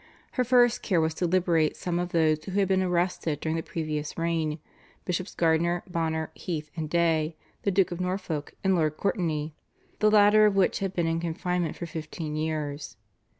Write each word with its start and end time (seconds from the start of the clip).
Her 0.31 0.43
first 0.43 0.81
care 0.81 0.99
was 0.99 1.13
to 1.13 1.27
liberate 1.27 1.77
some 1.77 1.99
of 1.99 2.09
those 2.09 2.43
who 2.43 2.53
had 2.53 2.67
been 2.67 2.81
arrested 2.81 3.39
during 3.39 3.55
the 3.55 3.61
previous 3.61 4.17
reign, 4.17 4.57
Bishops 5.05 5.35
Gardiner, 5.35 5.83
Bonner, 5.85 6.31
Heath, 6.33 6.71
and 6.75 6.89
Day, 6.89 7.35
the 7.61 7.69
Duke 7.69 7.91
of 7.91 8.01
Norfolk, 8.01 8.55
and 8.63 8.73
Lord 8.73 8.97
Courtenay, 8.97 9.53
the 9.99 10.09
latter 10.09 10.47
of 10.47 10.55
whom 10.55 10.69
had 10.79 10.93
been 10.95 11.05
in 11.05 11.19
confinement 11.19 11.75
for 11.75 11.85
fifteen 11.85 12.35
years. 12.35 12.97